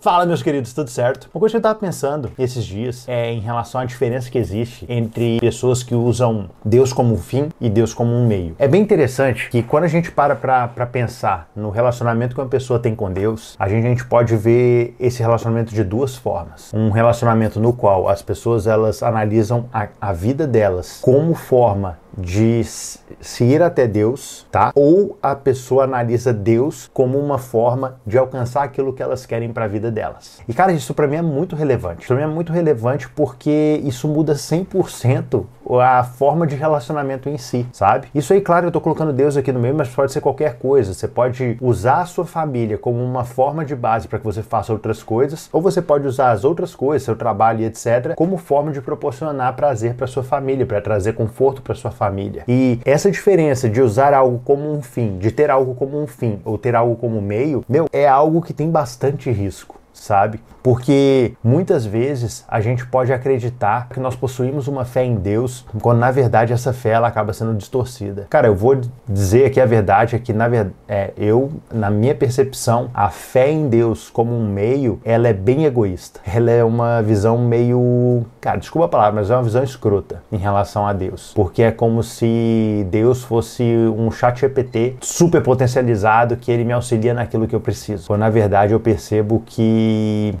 [0.00, 1.28] Fala meus queridos, tudo certo?
[1.34, 4.86] Uma coisa que eu tava pensando esses dias é em relação à diferença que existe
[4.88, 8.54] entre pessoas que usam Deus como um fim e Deus como um meio.
[8.60, 12.78] É bem interessante que quando a gente para pra pensar no relacionamento que uma pessoa
[12.78, 16.72] tem com Deus, a gente, a gente pode ver esse relacionamento de duas formas.
[16.72, 22.64] Um relacionamento no qual as pessoas elas analisam a, a vida delas como forma de
[22.64, 24.72] se ir até Deus, tá?
[24.74, 29.64] Ou a pessoa analisa Deus como uma forma de alcançar aquilo que elas querem para
[29.64, 30.40] a vida delas.
[30.48, 32.06] E cara, isso para mim é muito relevante.
[32.06, 35.44] Para mim é muito relevante porque isso muda 100%
[35.80, 38.08] a forma de relacionamento em si, sabe?
[38.14, 40.94] Isso aí, claro, eu tô colocando Deus aqui no meio, mas pode ser qualquer coisa.
[40.94, 44.72] Você pode usar a sua família como uma forma de base para que você faça
[44.72, 48.72] outras coisas, ou você pode usar as outras coisas, seu trabalho e etc, como forma
[48.72, 52.44] de proporcionar prazer para sua família, para trazer conforto para sua família.
[52.48, 56.40] E essa diferença de usar algo como um fim, de ter algo como um fim
[56.44, 60.40] ou ter algo como meio, meu, é algo que tem bastante risco sabe?
[60.62, 65.98] Porque muitas vezes a gente pode acreditar que nós possuímos uma fé em Deus, quando
[65.98, 68.26] na verdade essa fé ela acaba sendo distorcida.
[68.28, 72.14] Cara, eu vou dizer aqui a verdade é que na verdade, é, eu, na minha
[72.14, 76.20] percepção, a fé em Deus como um meio, ela é bem egoísta.
[76.26, 80.36] Ela é uma visão meio, cara, desculpa a palavra, mas é uma visão escrota em
[80.36, 83.62] relação a Deus, porque é como se Deus fosse
[83.96, 88.06] um chat GPT super potencializado que ele me auxilia naquilo que eu preciso.
[88.06, 89.87] Quando na verdade eu percebo que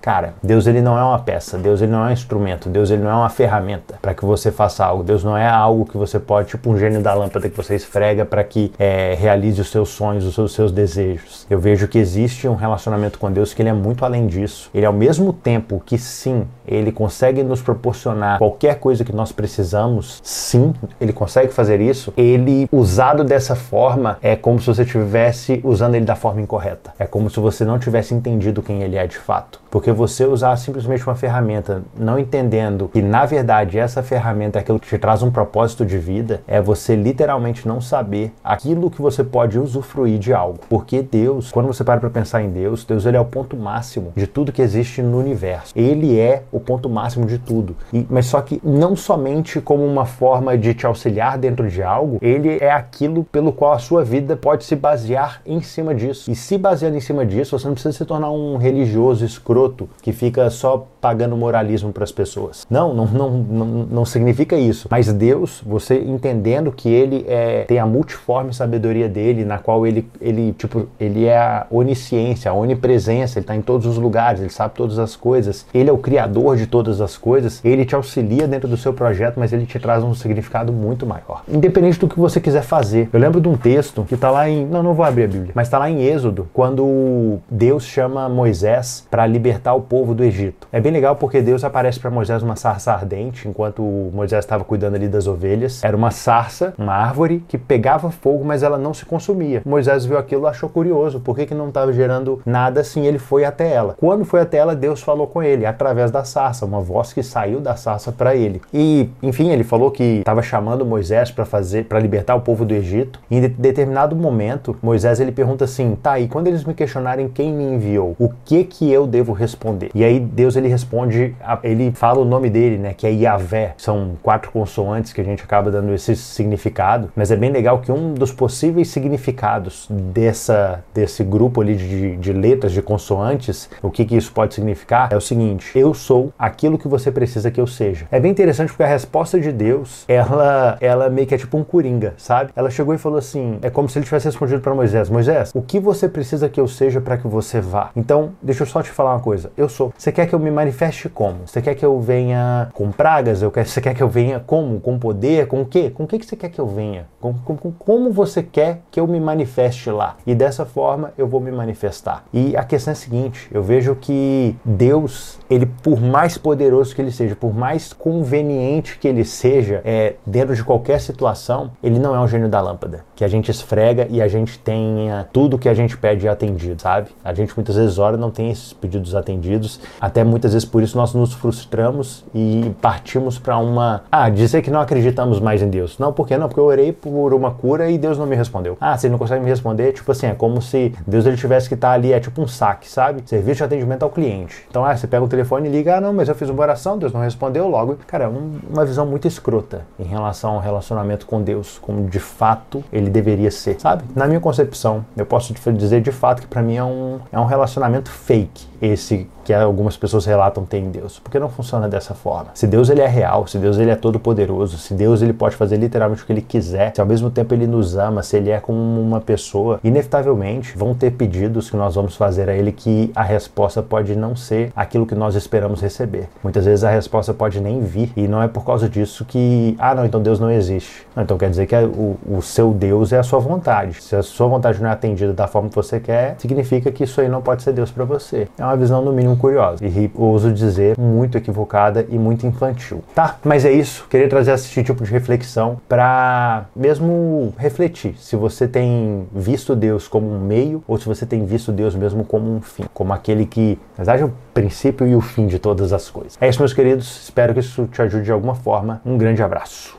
[0.00, 3.02] cara, Deus ele não é uma peça, Deus ele não é um instrumento, Deus ele
[3.02, 5.02] não é uma ferramenta para que você faça algo.
[5.02, 8.24] Deus não é algo que você pode, tipo um gênio da lâmpada que você esfrega
[8.24, 11.46] para que é, realize os seus sonhos, os seus, os seus desejos.
[11.48, 14.70] Eu vejo que existe um relacionamento com Deus que ele é muito além disso.
[14.74, 20.20] Ele ao mesmo tempo que sim, ele consegue nos proporcionar qualquer coisa que nós precisamos,
[20.22, 22.12] sim, ele consegue fazer isso.
[22.16, 26.92] Ele usado dessa forma é como se você estivesse usando ele da forma incorreta.
[26.98, 29.60] É como se você não tivesse entendido quem ele é de fato fato.
[29.70, 34.80] Porque você usar simplesmente uma ferramenta, não entendendo que na verdade essa ferramenta é aquilo
[34.80, 39.22] que te traz um propósito de vida, é você literalmente não saber aquilo que você
[39.22, 40.60] pode usufruir de algo.
[40.68, 44.12] Porque Deus, quando você para para pensar em Deus, Deus ele é o ponto máximo
[44.16, 45.72] de tudo que existe no universo.
[45.76, 47.76] Ele é o ponto máximo de tudo.
[47.92, 52.18] E, mas só que não somente como uma forma de te auxiliar dentro de algo,
[52.22, 56.30] ele é aquilo pelo qual a sua vida pode se basear em cima disso.
[56.30, 60.12] E se baseando em cima disso, você não precisa se tornar um religioso escroto que
[60.12, 62.66] fica só pagando moralismo para as pessoas.
[62.68, 64.88] Não, não, não, não, não significa isso.
[64.90, 70.08] Mas Deus, você entendendo que ele é, tem a multiforme sabedoria dele, na qual ele,
[70.20, 74.50] ele, tipo, ele é a onisciência, a onipresença, ele está em todos os lugares, ele
[74.50, 78.46] sabe todas as coisas, ele é o criador de todas as coisas, ele te auxilia
[78.46, 81.42] dentro do seu projeto, mas ele te traz um significado muito maior.
[81.48, 83.08] Independente do que você quiser fazer.
[83.12, 84.66] Eu lembro de um texto que está lá em.
[84.66, 89.06] Não, não vou abrir a Bíblia, mas está lá em Êxodo, quando Deus chama Moisés
[89.10, 90.66] para libertar o povo do Egito.
[90.72, 93.82] É bem legal porque Deus aparece para Moisés uma sarça ardente enquanto
[94.12, 95.82] Moisés estava cuidando ali das ovelhas.
[95.82, 99.62] Era uma sarça, uma árvore que pegava fogo, mas ela não se consumia.
[99.64, 103.06] Moisés viu aquilo, achou curioso, por que, que não estava gerando nada assim?
[103.06, 103.94] Ele foi até ela.
[103.98, 107.60] Quando foi até ela, Deus falou com ele através da sarça, uma voz que saiu
[107.60, 108.60] da sarça para ele.
[108.72, 112.74] E, enfim, ele falou que estava chamando Moisés para fazer, para libertar o povo do
[112.74, 113.20] Egito.
[113.30, 117.52] E em determinado momento, Moisés ele pergunta assim: "Tá, e quando eles me questionarem quem
[117.52, 122.20] me enviou, o que que eu devo responder?" E aí Deus ele responde, ele fala
[122.20, 123.74] o nome dele, né, que é Yahvé.
[123.76, 127.92] São quatro consoantes que a gente acaba dando esse significado, mas é bem legal que
[127.92, 134.04] um dos possíveis significados dessa desse grupo ali de, de letras de consoantes, o que
[134.04, 137.66] que isso pode significar é o seguinte: eu sou aquilo que você precisa que eu
[137.66, 138.06] seja.
[138.10, 141.64] É bem interessante porque a resposta de Deus, ela ela meio que é tipo um
[141.64, 142.50] coringa, sabe?
[142.54, 145.62] Ela chegou e falou assim, é como se ele tivesse respondido para Moisés: Moisés, o
[145.62, 147.90] que você precisa que eu seja para que você vá?
[147.96, 149.50] Então, deixa eu só te falar uma coisa.
[149.56, 149.92] Eu sou.
[149.96, 151.46] Você quer que eu me manifeste como?
[151.46, 153.42] Você quer que eu venha com pragas?
[153.42, 154.80] Eu quero, você quer que eu venha como?
[154.80, 155.46] Com poder?
[155.46, 155.90] Com o quê?
[155.90, 157.06] Com o que, que você quer que eu venha?
[157.20, 160.16] Com, com, com, como você quer que eu me manifeste lá?
[160.26, 162.24] E dessa forma eu vou me manifestar.
[162.32, 167.02] E a questão é a seguinte: eu vejo que Deus, ele por mais poderoso que
[167.02, 172.14] ele seja, por mais conveniente que ele seja, é, dentro de qualquer situação, ele não
[172.14, 175.68] é um gênio da lâmpada, que a gente esfrega e a gente tenha tudo que
[175.68, 177.10] a gente pede atendido, sabe?
[177.24, 180.96] A gente muitas vezes ora não tem esses pedidos atendidos, até muitas vezes por isso
[180.96, 184.02] nós nos frustramos e partimos para uma.
[184.10, 185.98] Ah, dizer que não acreditamos mais em Deus.
[185.98, 186.36] Não, por quê?
[186.36, 188.76] Não, porque eu orei por uma cura e Deus não me respondeu.
[188.80, 189.92] Ah, você não consegue me responder?
[189.92, 192.46] Tipo assim, é como se Deus ele tivesse que estar tá ali, é tipo um
[192.46, 193.22] saque, sabe?
[193.26, 194.66] Serviço de atendimento ao cliente.
[194.70, 196.98] Então, ah, você pega o telefone e liga, ah, não, mas eu fiz uma oração,
[196.98, 197.96] Deus não respondeu logo.
[198.06, 202.18] Cara, é um, uma visão muito escrota em relação ao relacionamento com Deus, como de
[202.18, 204.04] fato ele deveria ser, sabe?
[204.14, 207.44] Na minha concepção, eu posso dizer de fato que para mim é um, é um
[207.44, 212.50] relacionamento fake esse que algumas pessoas relatam ter em Deus, porque não funciona dessa forma.
[212.52, 215.56] Se Deus ele é real, se Deus ele é todo poderoso, se Deus ele pode
[215.56, 218.50] fazer literalmente o que ele quiser, se ao mesmo tempo ele nos ama, se ele
[218.50, 223.10] é como uma pessoa, inevitavelmente vão ter pedidos que nós vamos fazer a ele que
[223.14, 226.28] a resposta pode não ser aquilo que nós esperamos receber.
[226.42, 229.94] Muitas vezes a resposta pode nem vir e não é por causa disso que, ah,
[229.94, 231.06] não, então Deus não existe.
[231.16, 234.02] Não, então quer dizer que o, o seu Deus é a sua vontade.
[234.02, 237.18] Se a sua vontade não é atendida da forma que você quer, significa que isso
[237.20, 238.46] aí não pode ser Deus para você.
[238.58, 243.02] É uma visão no mínimo curiosa e ouso dizer muito equivocada e muito infantil.
[243.14, 244.06] Tá, mas é isso.
[244.08, 250.30] Queria trazer esse tipo de reflexão para mesmo refletir se você tem visto Deus como
[250.30, 253.78] um meio ou se você tem visto Deus mesmo como um fim, como aquele que,
[253.96, 256.36] na verdade, é o princípio e o fim de todas as coisas.
[256.40, 257.24] É isso, meus queridos.
[257.24, 259.00] Espero que isso te ajude de alguma forma.
[259.04, 259.97] Um grande abraço.